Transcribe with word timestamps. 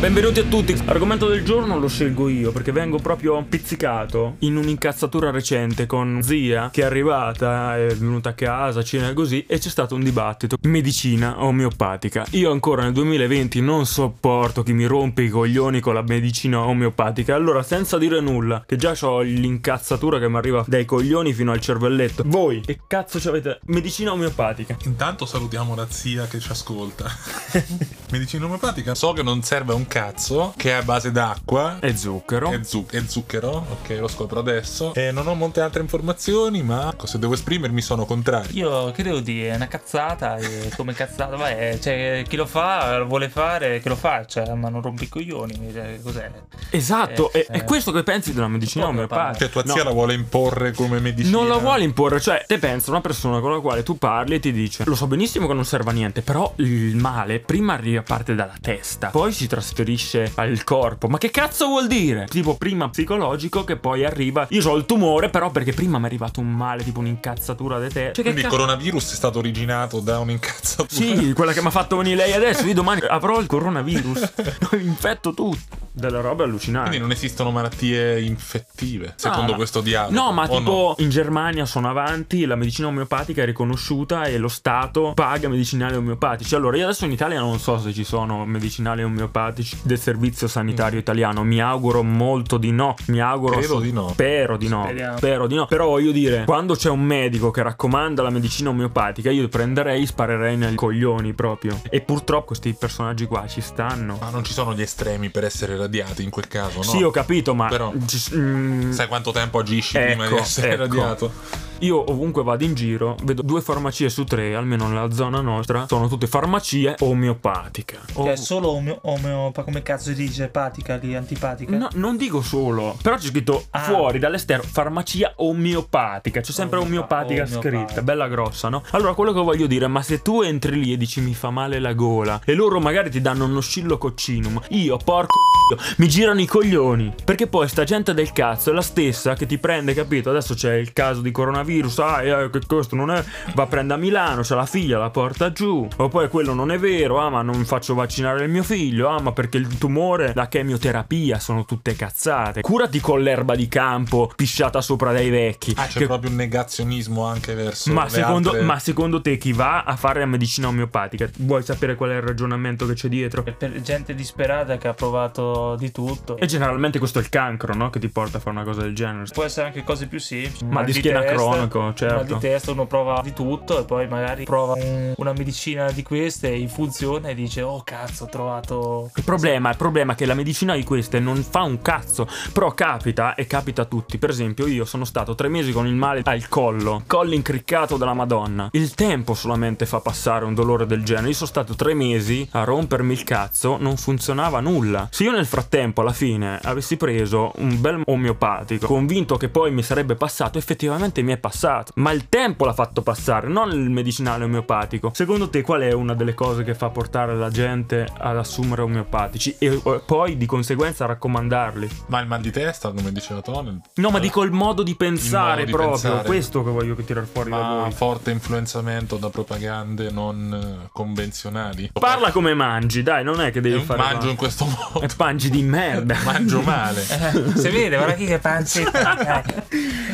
benvenuti 0.00 0.38
a 0.38 0.44
tutti. 0.44 0.84
L'argomento 0.84 1.26
del 1.26 1.44
giorno 1.44 1.76
lo 1.76 1.88
scelgo 1.88 2.28
io 2.28 2.52
perché 2.52 2.70
vengo 2.70 2.98
proprio 2.98 3.42
pizzicato 3.42 4.36
in 4.40 4.56
un'incazzatura 4.56 5.30
recente 5.30 5.86
con 5.86 6.20
zia 6.22 6.70
che 6.70 6.82
è 6.82 6.84
arrivata, 6.84 7.76
è 7.76 7.86
venuta 7.96 8.28
a 8.28 8.32
casa, 8.34 8.84
cena 8.84 9.08
e 9.08 9.12
così 9.12 9.44
e 9.46 9.58
c'è 9.58 9.68
stato 9.68 9.96
un 9.96 10.04
dibattito. 10.04 10.56
Medicina 10.62 11.42
omeopatica. 11.42 12.26
Io 12.30 12.52
ancora 12.52 12.82
nel 12.82 12.92
2020 12.92 13.60
non 13.60 13.86
sopporto 13.86 14.62
chi 14.62 14.72
mi 14.72 14.84
rompe 14.84 15.22
i 15.22 15.28
coglioni 15.28 15.80
con 15.80 15.94
la 15.94 16.02
medicina 16.02 16.60
omeopatica. 16.60 17.34
Allora, 17.34 17.64
senza 17.64 17.98
dire 17.98 18.20
nulla, 18.20 18.62
che 18.66 18.76
già 18.76 18.96
ho 19.00 19.20
l'incazzatura 19.20 20.20
che 20.20 20.28
mi 20.28 20.36
arriva 20.36 20.64
dai 20.68 20.84
coglioni 20.84 21.32
fino 21.32 21.50
al 21.50 21.60
cervelletto. 21.60 22.22
Voi, 22.24 22.60
che 22.60 22.78
cazzo 22.86 23.18
ci 23.18 23.26
avete? 23.26 23.58
Medicina 23.64 24.12
omeopatica. 24.12 24.76
Intanto 24.84 25.26
salutiamo 25.26 25.74
la 25.74 25.86
zia 25.88 26.26
che 26.26 26.38
ci 26.38 26.50
ascolta. 26.52 27.10
Medicina 28.10 28.46
omeopatica 28.46 28.94
so 28.94 29.12
che 29.12 29.22
non 29.22 29.42
serve 29.42 29.72
a 29.72 29.74
un 29.74 29.86
cazzo, 29.86 30.54
che 30.56 30.70
è 30.70 30.74
a 30.74 30.82
base 30.82 31.12
d'acqua. 31.12 31.78
E 31.80 31.96
zucchero. 31.96 32.50
E, 32.52 32.64
zu- 32.64 32.86
e 32.90 33.06
zucchero, 33.06 33.66
ok, 33.70 33.98
lo 34.00 34.08
scopro 34.08 34.40
adesso. 34.40 34.94
E 34.94 35.10
non 35.12 35.26
ho 35.26 35.34
molte 35.34 35.60
altre 35.60 35.82
informazioni, 35.82 36.62
ma 36.62 36.90
ecco, 36.90 37.06
se 37.06 37.18
devo 37.18 37.34
esprimermi 37.34 37.80
sono 37.82 38.06
contrario. 38.06 38.50
Io 38.52 38.90
che 38.92 39.02
devo 39.02 39.20
dire, 39.20 39.50
è 39.50 39.54
una 39.56 39.68
cazzata 39.68 40.36
e 40.36 40.70
come 40.76 40.94
cazzata, 40.94 41.36
vai, 41.36 41.78
cioè 41.80 42.24
chi 42.26 42.36
lo 42.36 42.46
fa, 42.46 42.96
lo 42.98 43.06
vuole 43.06 43.28
fare, 43.28 43.80
che 43.80 43.88
lo 43.88 43.96
faccia, 43.96 44.54
ma 44.54 44.68
non 44.70 44.80
rompi 44.80 45.04
i 45.04 45.08
coglioni, 45.08 45.70
cioè, 45.72 45.98
cos'è? 46.02 46.30
Esatto, 46.70 47.30
Eh, 47.32 47.44
è, 47.46 47.52
è 47.52 47.56
eh. 47.58 47.64
questo 47.64 47.92
che 47.92 48.02
pensi 48.02 48.32
della 48.32 48.48
medicina 48.48 48.86
omeopatica. 48.86 49.38
Cioè, 49.38 49.50
tua 49.50 49.64
zia 49.66 49.82
No. 49.82 49.84
la 49.84 49.90
vuole 49.90 50.14
imporre 50.14 50.72
come 50.72 50.98
medicina. 50.98 51.36
Non 51.36 51.46
la 51.48 51.56
vuole 51.58 51.84
imporre, 51.84 52.20
cioè 52.20 52.44
te 52.46 52.58
pensa 52.58 52.90
una 52.90 53.00
persona 53.00 53.40
con 53.40 53.52
la 53.52 53.60
quale 53.60 53.82
tu 53.82 53.96
parli 53.98 54.34
e 54.36 54.40
ti 54.40 54.50
dice 54.52 54.84
lo 54.86 54.94
so 54.94 55.06
benissimo 55.06 55.46
che 55.46 55.52
non 55.54 55.64
serve 55.64 55.90
a 55.90 55.92
niente, 55.92 56.22
però 56.22 56.52
il 56.56 56.96
male 56.96 57.38
prima 57.40 57.74
arriva 57.74 57.97
parte 58.02 58.34
dalla 58.34 58.54
testa, 58.60 59.08
poi 59.08 59.32
si 59.32 59.46
trasferisce 59.46 60.32
al 60.34 60.64
corpo. 60.64 61.08
Ma 61.08 61.18
che 61.18 61.30
cazzo 61.30 61.66
vuol 61.66 61.86
dire? 61.86 62.26
Tipo 62.28 62.56
prima 62.56 62.88
psicologico 62.88 63.64
che 63.64 63.76
poi 63.76 64.04
arriva 64.04 64.46
io 64.50 64.68
ho 64.68 64.76
il 64.76 64.86
tumore, 64.86 65.30
però 65.30 65.50
perché 65.50 65.72
prima 65.72 65.98
mi 65.98 66.04
è 66.04 66.06
arrivato 66.06 66.40
un 66.40 66.52
male, 66.52 66.84
tipo 66.84 67.00
un'incazzatura 67.00 67.80
di 67.80 67.88
te. 67.88 68.12
Cioè, 68.12 68.22
Quindi 68.22 68.40
il 68.40 68.46
cazzo- 68.46 68.56
coronavirus 68.56 69.12
è 69.12 69.14
stato 69.14 69.38
originato 69.38 70.00
da 70.00 70.18
un'incazzatura. 70.18 70.88
Sì, 70.88 71.32
quella 71.32 71.52
che 71.52 71.60
mi 71.60 71.68
ha 71.68 71.70
fatto 71.70 71.96
venire 71.96 72.16
lei 72.16 72.32
adesso. 72.32 72.66
Io 72.66 72.74
domani 72.74 73.00
avrò 73.08 73.40
il 73.40 73.46
coronavirus. 73.46 74.32
Infetto 74.80 75.32
tutto. 75.32 75.86
Delle 75.98 76.20
robe 76.20 76.44
allucinanti. 76.44 76.90
Quindi 76.90 77.06
non 77.06 77.10
esistono 77.10 77.50
malattie 77.50 78.20
infettive, 78.20 79.14
secondo 79.16 79.50
no. 79.50 79.56
questo 79.56 79.80
dialogo. 79.80 80.14
No, 80.14 80.32
ma 80.32 80.46
tipo 80.46 80.94
in 80.98 81.08
Germania 81.08 81.66
sono 81.66 81.88
avanti, 81.88 82.44
la 82.44 82.54
medicina 82.54 82.86
omeopatica 82.86 83.42
è 83.42 83.44
riconosciuta 83.44 84.24
e 84.24 84.38
lo 84.38 84.48
Stato 84.48 85.12
paga 85.14 85.48
medicinali 85.48 85.96
omeopatici. 85.96 86.54
Allora, 86.54 86.76
io 86.76 86.84
adesso 86.84 87.04
in 87.04 87.12
Italia 87.12 87.40
non 87.40 87.58
so 87.58 87.78
se 87.78 87.92
ci 87.92 88.04
sono 88.04 88.44
medicinali 88.44 89.02
omeopatici 89.02 89.78
del 89.82 89.98
servizio 89.98 90.46
sanitario 90.46 90.98
italiano. 90.98 91.42
Mi 91.42 91.60
auguro 91.60 92.02
molto 92.02 92.58
di 92.58 92.70
no. 92.70 92.94
Mi 93.06 93.20
auguro. 93.20 93.56
Credo 93.56 93.80
di 93.80 93.92
no. 93.92 94.08
Spero 94.10 94.56
di 94.56 94.68
no. 94.68 94.84
Speriamo. 94.84 95.16
Spero 95.16 95.46
di 95.46 95.54
no. 95.54 95.66
Però 95.66 95.86
voglio 95.86 96.12
dire, 96.12 96.44
quando 96.44 96.74
c'è 96.74 96.90
un 96.90 97.02
medico 97.02 97.50
che 97.50 97.62
raccomanda 97.62 98.22
la 98.22 98.30
medicina 98.30 98.70
omeopatica, 98.70 99.30
io 99.30 99.48
prenderei, 99.48 100.06
sparerei 100.06 100.56
nel 100.56 100.74
coglioni 100.74 101.32
proprio. 101.34 101.80
E 101.90 102.00
purtroppo 102.00 102.46
questi 102.46 102.72
personaggi 102.72 103.26
qua 103.26 103.46
ci 103.46 103.60
stanno. 103.60 104.18
Ma 104.20 104.30
non 104.30 104.44
ci 104.44 104.52
sono 104.52 104.74
gli 104.74 104.82
estremi 104.82 105.30
per 105.30 105.44
essere 105.44 105.76
radiati 105.88 106.22
in 106.22 106.30
quel 106.30 106.46
caso, 106.46 106.76
no? 106.78 106.82
Sì, 106.82 107.02
ho 107.02 107.10
capito, 107.10 107.54
ma. 107.54 107.68
Però- 107.68 107.92
mm, 107.92 108.90
Sai 108.92 109.08
quanto 109.08 109.32
tempo 109.32 109.58
agisci 109.58 109.98
prima 109.98 110.26
di 110.26 110.34
Ecco, 110.34 110.42
essere 110.42 110.72
ecco. 110.74 110.82
radiato? 110.82 111.32
Io 111.80 112.10
ovunque 112.10 112.42
vado 112.42 112.64
in 112.64 112.74
giro, 112.74 113.16
vedo 113.22 113.42
due 113.42 113.60
farmacie 113.60 114.08
su 114.08 114.24
tre, 114.24 114.54
almeno 114.56 114.88
nella 114.88 115.10
zona 115.12 115.40
nostra, 115.40 115.86
sono 115.86 116.08
tutte 116.08 116.26
farmacie 116.26 116.96
omeopatiche. 116.98 117.98
O- 118.14 118.24
Che 118.24 118.32
è 118.32 118.36
solo 118.36 118.70
omeo, 118.70 118.98
omeopa, 119.02 119.62
come 119.62 119.82
cazzo 119.82 120.08
si 120.08 120.14
dice, 120.14 120.44
epatica 120.44 120.96
lì, 120.96 121.14
antipatica? 121.14 121.76
No, 121.76 121.88
non 121.94 122.16
dico 122.16 122.42
solo, 122.42 122.96
però 123.00 123.14
c'è 123.16 123.28
scritto 123.28 123.64
Ah. 123.70 123.78
fuori 123.80 124.18
dall'esterno 124.18 124.64
farmacia 124.64 125.32
omeopatica, 125.36 126.40
c'è 126.40 126.50
sempre 126.52 126.78
Omeopa- 126.78 127.16
omeopatica 127.20 127.44
omeopatica. 127.44 127.84
scritta, 127.86 128.02
bella 128.02 128.26
grossa, 128.28 128.68
no? 128.68 128.82
Allora 128.90 129.14
quello 129.14 129.32
che 129.32 129.40
voglio 129.40 129.66
dire, 129.68 129.86
ma 129.86 130.02
se 130.02 130.20
tu 130.20 130.42
entri 130.42 130.80
lì 130.80 130.92
e 130.92 130.96
dici 130.96 131.20
mi 131.20 131.34
fa 131.34 131.50
male 131.50 131.78
la 131.78 131.92
gola 131.92 132.40
e 132.44 132.54
loro 132.54 132.80
magari 132.80 133.08
ti 133.10 133.20
danno 133.20 133.44
uno 133.44 133.60
scillococcinum, 133.60 134.62
io 134.70 134.96
porco 134.96 135.36
d***o, 135.70 135.80
mi 135.98 136.08
girano 136.08 136.40
i 136.40 136.46
coglioni, 136.46 137.12
perché 137.24 137.46
poi 137.46 137.68
sta 137.68 137.84
gente 137.84 138.14
del 138.14 138.32
cazzo 138.32 138.70
è 138.70 138.72
la 138.72 138.82
stessa 138.82 139.34
che 139.34 139.46
ti 139.46 139.58
prende, 139.58 139.94
capito? 139.94 140.30
Adesso 140.30 140.54
c'è 140.54 140.74
il 140.74 140.92
caso 140.92 141.20
di 141.20 141.30
coronavirus, 141.30 141.66
ah, 141.98 142.22
eh, 142.22 142.50
che 142.50 142.60
questo 142.66 142.96
non 142.96 143.10
è, 143.10 143.22
va 143.54 143.64
a 143.64 143.66
prendere 143.66 143.98
a 143.98 144.02
Milano, 144.02 144.42
c'è 144.42 144.54
la 144.54 144.66
figlia, 144.66 144.98
la 144.98 145.10
porta 145.10 145.52
giù, 145.52 145.86
o 145.96 146.08
poi 146.08 146.28
quello 146.28 146.54
non 146.54 146.70
è 146.70 146.78
vero, 146.78 147.18
ah, 147.18 147.28
ma 147.28 147.42
non 147.42 147.64
faccio 147.64 147.94
vaccinare 147.94 148.44
il 148.44 148.50
mio 148.50 148.62
figlio, 148.62 149.08
ah, 149.08 149.20
ma 149.20 149.32
perché 149.32 149.58
il 149.58 149.78
tumore, 149.78 150.32
la 150.34 150.48
chemioterapia, 150.48 151.38
sono 151.38 151.64
tutte 151.64 151.94
cazzate. 151.94 152.60
Curati 152.62 153.00
con 153.00 153.22
l'erba 153.22 153.54
di 153.54 153.68
campo 153.68 154.30
pisciata 154.34 154.80
sopra 154.80 155.12
dai 155.12 155.30
vecchi. 155.30 155.74
Ah, 155.76 155.86
c'è 155.86 155.98
che- 156.00 156.06
proprio 156.06 156.30
un 156.30 156.36
negazionismo 156.36 157.24
anche 157.24 157.54
verso 157.54 157.92
ma 157.92 158.04
le 158.04 158.10
secondo, 158.10 158.50
altre- 158.50 158.64
ma 158.64 158.78
secondo 158.78 159.20
te 159.20 159.36
chi 159.36 159.52
va 159.52 159.84
a 159.84 159.96
fare 159.96 160.20
la 160.20 160.26
medicina 160.26 160.68
omeopatica 160.68 161.28
vuoi 161.38 161.62
sapere 161.62 161.94
qual 161.94 162.10
è 162.10 162.16
il 162.16 162.22
ragionamento 162.22 162.86
che 162.86 162.94
c'è 162.94 163.08
dietro? 163.08 163.44
È 163.44 163.52
per 163.52 163.80
gente 163.80 164.14
disperata 164.14 164.76
che 164.76 164.88
ha 164.88 164.94
provato 164.94 165.76
di 165.76 165.90
tutto. 165.90 166.36
E 166.36 166.46
generalmente 166.46 166.98
questo 166.98 167.18
è 167.18 167.22
il 167.22 167.28
cancro, 167.28 167.74
no? 167.74 167.90
Che 167.90 167.98
ti 167.98 168.08
porta 168.08 168.38
a 168.38 168.40
fare 168.40 168.56
una 168.56 168.64
cosa 168.64 168.82
del 168.82 168.94
genere. 168.94 169.24
Può 169.32 169.44
essere 169.44 169.66
anche 169.66 169.84
cose 169.84 170.06
più 170.06 170.18
semplici. 170.18 170.64
Mal 170.64 170.84
di 170.84 170.92
schiena 170.92 171.22
cronico, 171.66 171.94
certo. 171.94 172.14
Mal 172.14 172.26
di 172.26 172.38
testa, 172.38 172.70
uno 172.70 172.86
prova 172.86 173.20
di 173.22 173.32
tutto 173.32 173.80
e 173.80 173.84
poi 173.84 174.06
magari 174.06 174.44
prova 174.44 174.74
un- 174.74 175.14
una 175.16 175.32
medicina 175.32 175.90
di 175.90 176.02
queste 176.02 176.48
in 176.48 176.68
funzione 176.68 177.30
e 177.30 177.34
dice 177.34 177.62
oh 177.62 177.82
cazzo 177.82 178.24
ho 178.24 178.28
trovato... 178.28 179.10
Il 179.14 179.24
problema, 179.24 179.70
il 179.70 179.76
problema 179.76 180.12
è 180.12 180.16
che 180.16 180.26
la 180.26 180.34
medicina 180.34 180.74
di 180.74 180.84
queste 180.84 181.18
non 181.18 181.42
fa 181.42 181.62
un 181.62 181.80
cazzo, 181.82 182.26
però 182.52 182.72
capita 182.72 183.34
e 183.34 183.46
capita 183.46 183.82
a 183.82 183.84
tutti. 183.84 184.18
Per 184.18 184.30
esempio, 184.30 184.66
io 184.66 184.84
sono 184.84 185.04
stato 185.04 185.34
tre 185.34 185.48
mesi 185.48 185.72
con 185.72 185.86
il 185.86 185.94
male 185.94 186.22
al 186.24 186.48
collo, 186.48 187.02
collo 187.06 187.34
incriccato 187.34 187.96
dalla 187.96 188.14
Madonna. 188.14 188.68
Il 188.72 188.94
tempo 188.94 189.34
solamente 189.34 189.86
fa 189.86 190.00
passare 190.00 190.44
un 190.44 190.54
dolore 190.54 190.86
del 190.86 191.04
genere. 191.04 191.28
Io 191.28 191.34
sono 191.34 191.48
stato 191.48 191.74
tre 191.74 191.94
mesi 191.94 192.46
a 192.52 192.64
rompermi 192.64 193.12
il 193.12 193.24
cazzo, 193.24 193.76
non 193.78 193.96
funzionava 193.96 194.60
nulla. 194.60 195.08
Se 195.10 195.24
io 195.24 195.32
nel 195.32 195.46
frattempo, 195.46 196.00
alla 196.00 196.12
fine, 196.12 196.58
avessi 196.62 196.96
preso 196.96 197.52
un 197.56 197.80
bel 197.80 198.02
omeopatico, 198.04 198.86
convinto 198.86 199.36
che 199.36 199.48
poi 199.48 199.70
mi 199.70 199.82
sarebbe 199.82 200.14
passato, 200.14 200.58
effettivamente 200.58 201.22
mi 201.22 201.32
è 201.32 201.36
passato. 201.36 201.47
Ma 201.96 202.10
il 202.12 202.28
tempo 202.28 202.64
l'ha 202.64 202.72
fatto 202.72 203.02
passare, 203.02 203.48
non 203.48 203.70
il 203.70 203.90
medicinale 203.90 204.44
omeopatico. 204.44 205.10
Secondo 205.14 205.48
te, 205.48 205.62
qual 205.62 205.82
è 205.82 205.92
una 205.92 206.14
delle 206.14 206.34
cose 206.34 206.64
che 206.64 206.74
fa 206.74 206.88
portare 206.90 207.34
la 207.36 207.50
gente 207.50 208.06
ad 208.18 208.36
assumere 208.36 208.82
omeopatici 208.82 209.56
e 209.58 209.80
poi 210.04 210.36
di 210.36 210.46
conseguenza 210.46 211.06
raccomandarli? 211.06 211.88
Ma 212.06 212.20
il 212.20 212.26
mal 212.26 212.40
di 212.40 212.50
testa, 212.50 212.90
come 212.90 213.12
diceva 213.12 213.40
Tony. 213.40 213.78
No, 213.94 214.10
ma 214.10 214.18
dico 214.18 214.42
il 214.42 214.50
modo 214.52 214.82
di 214.82 214.94
pensare 214.96 215.60
modo 215.60 215.64
di 215.66 215.72
proprio, 215.72 215.90
pensare. 216.00 216.26
questo 216.26 216.64
che 216.64 216.70
voglio 216.70 216.94
tirare 216.94 217.26
fuori 217.30 217.50
da 217.50 217.56
Ma 217.60 217.80
voi. 217.82 217.92
forte 217.92 218.30
influenzamento 218.30 219.16
da 219.16 219.30
propagande 219.30 220.10
non 220.10 220.80
eh, 220.84 220.88
convenzionali. 220.92 221.90
Parla 221.92 222.30
come 222.32 222.54
mangi, 222.54 223.02
dai, 223.02 223.24
non 223.24 223.40
è 223.40 223.50
che 223.50 223.60
devi 223.60 223.76
Eh, 223.76 223.82
fare. 223.82 223.98
Mangio 224.00 224.28
in 224.28 224.36
questo 224.36 224.64
modo. 224.64 225.00
E 225.04 225.08
mangi 225.18 225.50
di 225.50 225.62
merda. 225.62 226.16
Mangio 226.24 226.60
male. 226.62 227.00
Eh, 227.02 227.56
si 227.58 227.68
vede, 227.68 227.96
guarda 227.96 228.14
chi 228.14 228.26
che 228.26 228.38
pancetta. 228.38 229.44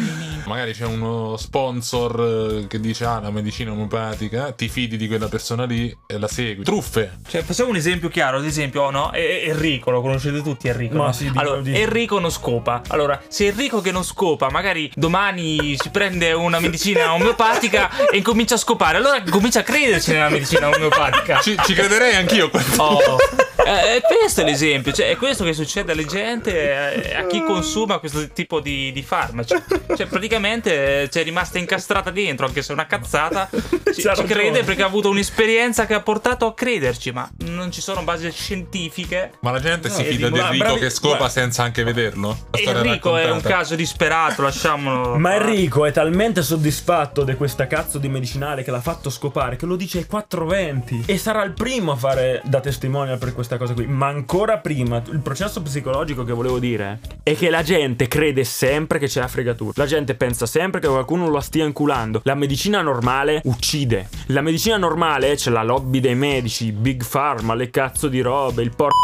Magari 0.47 0.73
c'è 0.73 0.85
uno 0.85 1.37
sponsor 1.37 2.63
eh, 2.63 2.67
che 2.67 2.81
dice 2.81 3.05
ah 3.05 3.21
la 3.21 3.31
medicina 3.31 3.73
omeopatica, 3.73 4.53
ti 4.53 4.69
fidi 4.69 4.97
di 4.97 5.09
quella 5.09 5.29
persona 5.29 5.65
lì 5.65 5.95
e 6.07 6.19
la 6.19 6.29
segui. 6.29 6.65
Truffe. 6.65 7.19
Cioè, 7.27 7.43
facciamo 7.43 7.71
un 7.71 7.77
esempio 7.77 8.09
chiaro, 8.09 8.39
ad 8.39 8.45
esempio, 8.45 8.83
oh, 8.83 8.91
no? 8.91 9.13
E- 9.13 9.45
Enrico, 9.47 9.91
lo 9.91 10.01
conoscete 10.01 10.43
tutti 10.43 10.69
Enrico? 10.69 10.97
Ma 10.97 11.07
no? 11.07 11.13
sì, 11.13 11.31
allora, 11.35 11.61
di- 11.61 11.75
Enrico 11.75 12.19
non 12.19 12.31
scopa. 12.31 12.83
Allora, 12.89 13.21
se 13.29 13.47
Enrico 13.47 13.81
che 13.81 13.91
non 13.91 14.05
scopa, 14.05 14.51
magari 14.51 14.91
domani 14.95 15.77
si 15.79 15.91
prende 15.91 16.33
una 16.33 16.61
medicina 16.61 17.13
omeopatica 17.15 18.09
e 18.11 18.17
incomincia 18.17 18.55
a 18.55 18.59
scopare, 18.59 18.99
allora 18.99 19.23
comincia 19.23 19.61
a 19.61 19.63
crederci 19.63 20.13
nella 20.13 20.29
medicina 20.29 20.69
omeopatica. 20.69 21.41
Ci, 21.41 21.57
ci 21.65 21.75
crederei 21.75 22.15
anch'io. 22.17 22.51
Oh, 22.77 23.17
eh, 23.65 23.97
eh, 23.97 24.01
questo 24.03 24.43
è 24.43 24.45
l'esempio, 24.45 24.93
cioè 24.93 25.09
è 25.09 25.17
questo 25.17 25.43
che 25.43 25.55
succede 25.55 25.93
alle 25.93 26.05
gente, 26.05 27.03
eh, 27.11 27.15
a 27.15 27.27
chi 27.27 27.43
consuma 27.43 27.99
questo 27.99 28.29
tipo 28.29 28.61
di, 28.61 28.93
di 28.93 29.03
farmaci. 29.03 29.55
Cioè, 29.97 30.07
praticamente 30.07 30.34
eh, 30.35 31.09
c'è 31.09 31.23
rimasta 31.23 31.59
incastrata 31.59 32.11
dentro, 32.11 32.47
anche 32.47 32.63
se 32.63 32.71
è 32.71 32.73
una 32.73 32.87
cazzata, 32.87 33.49
ci, 33.95 34.03
ci 34.15 34.25
crede 34.25 34.63
perché 34.63 34.83
ha 34.83 34.87
avuto 34.87 35.09
un'esperienza 35.11 35.87
che 35.87 35.95
ha 35.95 36.01
portato 36.01 36.47
a 36.47 36.55
crederci, 36.55 37.13
ma 37.13 37.29
non 37.47 37.71
ci 37.71 37.81
sono 37.81 38.03
basi 38.03 38.31
scientifiche. 38.31 39.33
Ma 39.41 39.51
la 39.51 39.61
gente 39.61 39.89
si 39.91 40.03
No, 40.03 40.09
fida 40.09 40.29
di 40.29 40.39
Enrico 40.39 40.65
bravi- 40.65 40.81
che 40.81 40.91
scopa 40.91 41.17
guarda. 41.17 41.33
senza 41.33 41.63
anche 41.63 41.85
vederlo? 41.85 42.37
Enrico 42.51 43.17
è 43.17 43.31
un 43.31 43.41
caso 43.41 43.75
disperato, 43.75 44.43
lasciamolo. 44.43 45.17
Ma 45.19 45.35
Enrico 45.35 45.85
è 45.85 45.93
talmente 45.93 46.43
soddisfatto 46.43 47.25
di 47.25 47.35
questa 47.35 47.67
cazzo 47.67 47.99
di 47.99 48.09
medicinale 48.09 48.63
che 48.63 48.71
l'ha 48.71 48.81
fatto 48.81 49.11
scopare 49.11 49.57
che 49.57 49.67
lo 49.67 49.77
dice 49.77 49.99
ai 49.99 50.07
420 50.07 51.05
e 51.07 51.19
sarà 51.19 51.43
il 51.45 51.53
primo 51.53 51.93
a 51.93 51.97
fare 51.97 52.41
da 52.45 52.61
testimonial 52.61 53.19
per 53.19 53.33
questa 53.35 53.57
cosa 53.57 53.75
qui. 53.75 53.87
Ma 53.87 54.07
ancora 54.09 54.59
prima, 54.59 55.03
il 55.11 55.21
processo 55.21 55.63
psicologico 55.63 56.25
che 56.25 56.33
volevo 56.33 56.59
dire 56.59 56.99
è 57.23 57.37
che 57.37 57.51
la 57.51 57.63
gente 57.63 58.09
crede 58.09 58.45
sempre 58.45 58.99
che 58.99 59.07
c'è 59.07 59.21
la 59.21 59.29
fregatura. 59.29 59.73
La 59.77 59.87
gente 59.87 60.15
pensa 60.25 60.47
sempre 60.47 60.81
che 60.81 60.89
qualcuno 60.89 61.29
lo 61.29 61.41
stia 61.41 61.67
inculando. 61.67 62.23
La 62.25 62.35
medicina 62.35 62.81
normale 62.81 63.43
uccide. 63.45 64.09
La 64.29 64.41
medicina 64.41 64.79
normale 64.79 65.35
c'è 65.35 65.51
la 65.51 65.63
lobby 65.63 66.01
dei 66.01 66.15
medici, 66.15 66.73
Big 66.73 67.07
Pharma, 67.07 67.53
le 67.53 67.69
cazzo 67.69 68.09
di 68.09 68.23
robe, 68.23 68.63
il 68.63 68.75
porco 68.75 68.97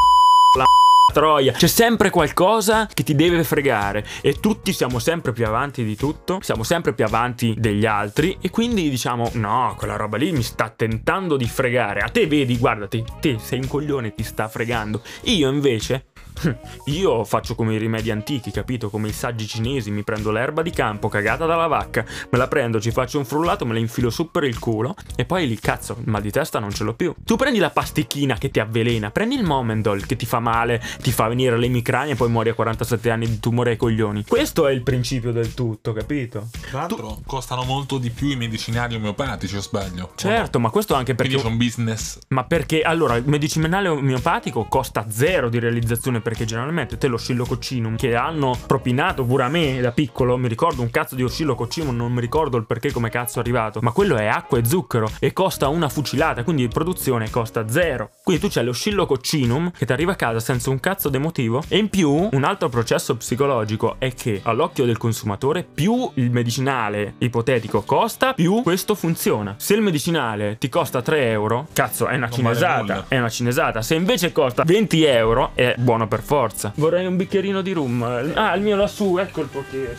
la 0.57 0.65
troia. 1.13 1.53
C'è 1.53 1.67
sempre 1.67 2.09
qualcosa 2.09 2.87
che 2.87 3.03
ti 3.03 3.15
deve 3.15 3.45
fregare 3.45 4.03
e 4.23 4.41
tutti 4.41 4.73
siamo 4.73 4.99
sempre 4.99 5.33
più 5.33 5.47
avanti 5.47 5.85
di 5.85 5.95
tutto, 5.95 6.39
siamo 6.41 6.63
sempre 6.63 6.95
più 6.95 7.05
avanti 7.05 7.55
degli 7.59 7.85
altri 7.85 8.39
e 8.41 8.49
quindi 8.49 8.89
diciamo 8.89 9.33
no, 9.35 9.75
quella 9.77 9.97
roba 9.97 10.17
lì 10.17 10.33
mi 10.33 10.43
sta 10.43 10.71
tentando 10.71 11.37
di 11.37 11.47
fregare. 11.47 12.01
A 12.01 12.09
te 12.09 12.27
vedi, 12.27 12.57
guardati, 12.57 13.05
te 13.21 13.37
sei 13.39 13.59
un 13.59 13.69
coglione, 13.69 14.15
ti 14.15 14.23
sta 14.23 14.49
fregando. 14.49 15.03
Io 15.25 15.51
invece 15.51 16.07
io 16.87 17.25
faccio 17.25 17.55
come 17.55 17.75
i 17.75 17.79
rimedi 17.79 18.11
antichi, 18.11 18.51
capito? 18.51 18.91
Come 18.91 19.09
i 19.09 19.13
saggi 19.13 19.47
cinesi, 19.47 19.91
mi 19.91 20.03
prendo 20.03 20.31
l'erba 20.31 20.63
di 20.63 20.71
campo 20.71 21.09
cagata 21.09 21.47
dalla 21.47 21.67
vacca, 21.67 22.05
me 22.31 22.39
la 22.39 22.49
prendo, 22.49 22.81
ci 22.81 22.91
faccio 22.91 23.19
un 23.19 23.25
frullato, 23.25 23.67
me 23.67 23.75
la 23.75 23.79
infilo 23.79 24.11
su 24.11 24.31
per 24.31 24.45
il 24.45 24.59
culo 24.59 24.95
e 25.17 25.25
poi 25.25 25.47
lì 25.47 25.59
cazzo, 25.59 25.97
il 26.01 26.11
mal 26.11 26.23
di 26.23 26.31
testa 26.31 26.59
non 26.59 26.71
ce 26.71 26.85
l'ho 26.85 26.95
più. 26.95 27.15
Tu 27.25 27.37
prendi 27.37 27.59
la 27.59 27.71
pasticchina 27.71 28.37
che 28.37 28.51
ti 28.51 28.61
avvelena, 28.61 29.11
prendi 29.11 29.35
il 29.35 29.45
Momendol 29.45 30.07
che 30.07 30.17
ti 30.17 30.27
fa 30.27 30.41
male, 30.41 30.83
ti 31.03 31.13
fa 31.13 31.29
venire 31.29 31.59
l'emicrania 31.59 32.15
e 32.15 32.17
poi 32.17 32.29
muori 32.29 32.51
a 32.51 32.55
47 32.55 33.11
anni 33.11 33.27
di 33.27 33.41
tumore 33.41 33.71
ai 33.71 33.77
coglioni. 33.77 34.25
Questo 34.27 34.67
è 34.67 34.73
il 34.73 34.83
principio 34.83 35.33
del 35.33 35.55
tutto, 35.55 35.93
capito? 35.93 36.49
Tra 36.71 36.87
l'altro 36.87 37.19
costano 37.27 37.65
molto 37.65 37.99
di 37.99 38.11
più 38.11 38.29
i 38.29 38.37
medicinali 38.37 38.95
omeopatici, 38.95 39.57
o 39.57 39.61
sbaglio? 39.61 40.13
Certo, 40.15 40.61
ma 40.61 40.71
questo 40.71 40.95
anche 40.95 41.17
perché... 41.17 41.33
Quindi 41.33 41.49
c'è 41.49 41.53
un 41.53 41.59
business. 41.59 42.19
Ma 42.29 42.45
perché 42.45 42.83
allora 42.83 43.17
il 43.17 43.25
medicinale 43.27 43.89
omeopatico 43.89 44.67
costa 44.67 45.07
zero 45.11 45.49
di 45.49 45.59
realizzazione 45.59 46.21
perché 46.21 46.45
generalmente 46.45 46.97
te 46.97 47.09
lo 47.09 47.17
scillococcinum 47.17 47.97
che 47.97 48.15
hanno 48.15 48.57
propinato 48.67 49.25
pure 49.25 49.43
a 49.43 49.49
me 49.49 49.81
da 49.81 49.91
piccolo, 49.91 50.37
mi 50.37 50.47
ricordo 50.47 50.83
un 50.83 50.91
cazzo 50.91 51.17
di 51.17 51.25
oscillococcinum, 51.25 51.95
non 51.95 52.13
mi 52.13 52.21
ricordo 52.21 52.57
il 52.57 52.67
perché 52.67 52.93
come 52.93 53.11
cazzo 53.11 53.39
è 53.39 53.41
arrivato, 53.41 53.81
ma 53.83 53.91
quello 53.91 54.17
è 54.17 54.27
acqua 54.27 54.59
e 54.59 54.65
zucchero 54.65 55.11
e 55.19 55.33
costa 55.33 55.67
una 55.67 55.89
fucilata, 55.89 56.45
quindi 56.45 56.63
in 56.63 56.69
produzione 56.69 57.31
costa 57.31 57.69
zero. 57.69 58.11
Quindi 58.23 58.43
tu 58.43 58.49
c'hai 58.49 58.65
lo 58.65 58.73
scillococcinum 58.73 59.73
che 59.73 59.87
ti 59.87 59.93
arriva 59.93 60.13
a 60.13 60.17
casa 60.17 60.39
senza 60.39 60.71
un 60.71 60.79
cazzo 60.79 61.09
d'emotivo 61.09 61.65
e 61.67 61.79
in 61.79 61.89
più 61.89 62.29
un 62.31 62.45
altro 62.45 62.69
processo 62.69 63.17
psicologico 63.17 63.97
è 63.99 64.15
che 64.15 64.41
all'occhio 64.45 64.85
del 64.85 64.99
consumatore 64.99 65.65
più 65.65 66.09
il 66.15 66.31
medicinale 66.31 66.59
ipotetico 67.19 67.83
costa, 67.83 68.33
più 68.35 68.63
questo 68.63 68.95
funziona. 68.95 69.55
Se 69.59 69.75
il 69.75 69.81
medicinale 69.83 70.57
ti 70.59 70.69
costa 70.69 71.03
3 71.03 71.31
euro, 71.31 71.67
cazzo 71.73 72.07
è 72.07 72.17
una 72.17 72.29
Non 72.29 72.43
vale 72.43 72.55
cinesata, 72.55 72.81
nulla. 72.81 73.05
è 73.09 73.19
una 73.19 73.29
cinesata. 73.29 73.83
Se 73.83 73.95
invece 73.95 74.33
costa 74.33 74.63
20 74.65 75.05
euro 75.05 75.51
è 75.55 75.75
buono 75.79 76.07
per 76.09 76.23
forza. 76.23 76.73
Vorrei 76.77 77.07
un 77.07 77.17
bicchierino 77.17 77.61
di 77.63 77.73
rum. 77.73 78.03
Ah, 78.35 78.55
il 78.55 78.63
mio 78.63 78.77
lassù, 78.77 79.17
ecco 79.19 79.41
il 79.41 79.49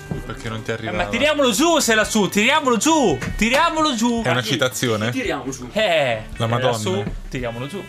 scusa. 0.08 0.22
Perché 0.26 0.50
non 0.50 0.62
ti 0.62 0.72
Eh, 0.72 0.74
arriva. 0.74 0.92
ma 0.92 1.06
tiriamolo 1.06 1.52
giù 1.52 1.80
se 1.80 1.96
lassù, 1.96 2.28
tiriamolo 2.30 2.78
giù, 2.78 3.18
tiriamolo 3.38 3.96
giù. 3.96 4.22
È 4.24 4.30
una 4.30 4.42
citazione? 4.42 5.10
Tiriamo 5.12 5.52
su. 5.52 5.68
Eh, 5.74 6.22
La 6.38 6.46
eh, 6.46 6.48
Madonna. 6.48 6.72
lassù, 6.72 7.04
tiriamolo 7.30 7.68
giù. 7.68 7.82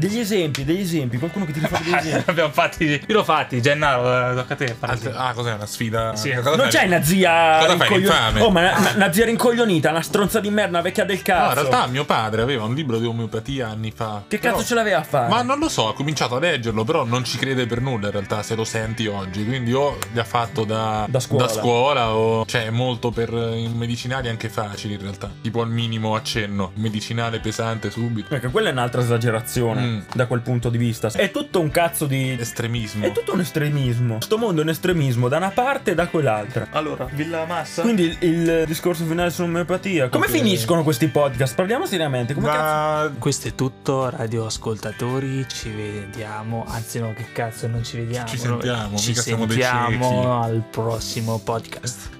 Degli 0.00 0.18
esempi, 0.18 0.64
degli 0.64 0.80
esempi. 0.80 1.18
Qualcuno 1.18 1.44
che 1.44 1.52
ti 1.52 1.60
fa 1.60 1.78
degli 1.78 1.92
esempi. 1.94 2.30
Abbiamo 2.30 2.50
fatti. 2.52 2.84
Io 2.84 3.14
l'ho 3.14 3.24
fatti, 3.24 3.60
Gennaro, 3.60 4.30
eh, 4.32 4.34
tocca 4.34 4.54
a 4.54 4.56
te. 4.56 4.76
esempi. 4.92 5.16
Ah, 5.16 5.32
cos'è 5.34 5.52
una 5.52 5.66
sfida? 5.66 6.16
Sì. 6.16 6.30
Cosa 6.32 6.50
Non 6.50 6.58
fai? 6.60 6.68
c'è 6.70 6.86
una 6.86 7.02
zia 7.02 7.58
Cosa 7.60 7.76
fai, 7.76 7.88
rincoglionita. 7.88 8.44
Oh, 8.44 8.50
ma 8.50 8.60
una, 8.60 8.92
una 8.96 9.12
zia 9.12 9.24
rincoglionita, 9.26 9.90
una 9.90 10.02
stronza 10.02 10.40
di 10.40 10.50
merda, 10.50 10.70
una 10.70 10.80
vecchia 10.80 11.04
del 11.04 11.16
No, 11.16 11.22
cazzo. 11.22 11.48
in 11.60 11.66
realtà 11.68 11.86
mio 11.88 12.04
padre 12.04 12.42
aveva 12.42 12.64
un 12.64 12.74
libro 12.74 12.98
di 12.98 13.04
omeopatia 13.06 13.68
anni 13.68 13.92
fa. 13.94 14.22
Che 14.26 14.38
cazzo 14.38 14.54
Però- 14.54 14.66
ce 14.66 14.74
l'aveva 14.74 14.98
a 14.98 15.02
fare? 15.02 15.28
Ma 15.28 15.42
non 15.42 15.58
lo 15.58 15.68
so, 15.68 15.88
ha 15.88 15.94
cominciato 15.94 16.36
a 16.36 16.40
leggerlo, 16.40 16.82
però 16.84 17.04
non 17.04 17.24
ci 17.24 17.36
crede 17.36 17.66
per 17.66 17.80
nulla 17.82 18.06
in 18.06 18.12
realtà 18.12 18.42
se 18.42 18.54
lo 18.54 18.64
senti 18.64 19.06
oggi. 19.06 19.44
Quindi 19.44 19.72
o 19.74 19.98
gli 20.12 20.18
ha 20.18 20.24
fatto 20.24 20.64
da, 20.64 21.06
Da 21.08 21.20
scuola. 21.20 21.48
scuola 21.48 22.14
o 22.14 22.44
cioè 22.46 22.64
è 22.66 22.70
molto 22.70 23.10
per 23.10 23.28
eh, 23.34 23.68
medicinali 23.72 24.28
anche 24.28 24.48
facili 24.48 24.94
in 24.94 25.00
realtà. 25.00 25.30
Tipo 25.42 25.60
al 25.60 25.68
minimo 25.68 26.14
accenno, 26.14 26.70
medicinale 26.76 27.38
pesante 27.40 27.90
subito. 27.90 28.28
Perché 28.28 28.48
quella 28.48 28.70
è 28.70 28.72
un'altra 28.72 29.00
esagerazione 29.02 29.78
Mm. 29.80 29.89
Da 30.14 30.26
quel 30.26 30.40
punto 30.40 30.68
di 30.70 30.78
vista. 30.78 31.08
È 31.08 31.30
tutto 31.30 31.60
un 31.60 31.70
cazzo 31.70 32.06
di. 32.06 32.36
Estremismo. 32.38 33.04
È 33.06 33.12
tutto 33.12 33.32
un 33.34 33.40
estremismo. 33.40 34.20
Sto 34.20 34.38
mondo 34.38 34.60
è 34.60 34.64
un 34.64 34.70
estremismo 34.70 35.28
da 35.28 35.36
una 35.38 35.50
parte 35.50 35.92
e 35.92 35.94
da 35.94 36.06
quell'altra. 36.08 36.68
Allora, 36.70 37.06
Villa 37.12 37.44
Massa. 37.46 37.82
Quindi 37.82 38.04
il, 38.04 38.16
il 38.20 38.64
discorso 38.66 39.04
finale 39.04 39.30
sull'omeopatia. 39.30 40.08
Come 40.08 40.26
Ok. 40.26 40.32
finiscono 40.32 40.82
questi 40.82 41.08
podcast? 41.08 41.54
Parliamo 41.54 41.86
seriamente. 41.86 42.34
Come 42.34 42.46
cazzo? 42.48 42.60
Ma 43.08 43.12
Questo 43.18 43.48
è 43.48 43.54
tutto, 43.54 44.08
radioascoltatori. 44.10 45.46
Ci 45.48 45.70
vediamo. 45.70 46.64
Anzi, 46.68 46.98
no, 47.00 47.12
che 47.14 47.26
cazzo, 47.32 47.66
non 47.66 47.82
ci 47.84 47.96
vediamo. 47.98 48.26
Ci 48.28 48.38
sentiamo, 48.38 48.96
Ci 48.96 49.08
mica 49.10 49.20
siamo 49.22 49.46
dei 49.46 49.60
sentiamo 49.62 50.42
al 50.42 50.62
prossimo 50.70 51.38
podcast. 51.38 52.10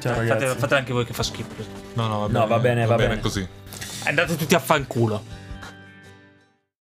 Ciao 0.00 0.14
Fate, 0.14 0.28
ragazzi. 0.28 0.58
fate 0.58 0.74
anche 0.74 0.92
voi 0.92 1.04
che 1.04 1.12
fa 1.12 1.22
schifo. 1.22 1.48
no, 1.94 2.06
no, 2.08 2.18
va 2.20 2.26
No, 2.26 2.28
bene, 2.28 2.46
va 2.46 2.58
bene, 2.58 2.86
va 2.86 2.96
bene. 2.96 3.20
così. 3.20 3.46
Andate 4.04 4.34
tutti 4.36 4.54
a 4.54 4.58
fanculo. 4.58 5.22